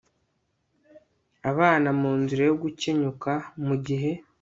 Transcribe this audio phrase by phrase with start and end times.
[1.51, 3.31] abana mu nzira yo gukenyuka
[3.65, 4.11] mu gihe